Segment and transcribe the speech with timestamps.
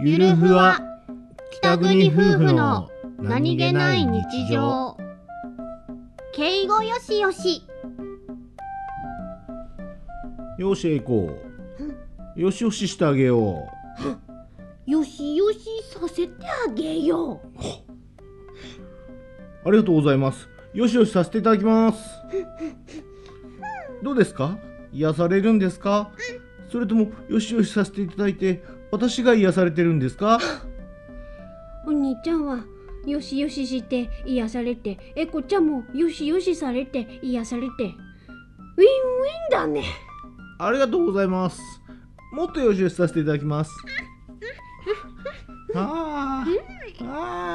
[0.00, 0.78] ゆるふわ
[1.50, 4.96] 北国夫婦の何気ない日常。
[6.32, 7.62] 敬語よしよし。
[10.58, 11.30] よし行こ
[12.36, 13.66] うよしよししてあげよ
[14.86, 15.58] よしよし
[15.92, 16.32] させて
[16.66, 17.40] あげようう。
[19.64, 20.48] ありがとうございます。
[20.74, 21.98] よしよしさせていただきます。
[24.02, 24.58] どうですか？
[24.92, 26.10] 癒されるんですか？
[26.68, 30.38] それともよしよしさせていただいて私が癒されてるんですか？
[31.86, 32.64] お兄ちゃんは
[33.06, 37.68] よしよしして癒されてえこちゃんもよしよしされて癒されて。
[37.68, 39.84] ウィンウィンだね。
[40.58, 41.60] ありがとうございます。
[42.32, 43.70] もっとよしよしさせていただきます。
[45.74, 47.08] あー。
[47.08, 47.45] あ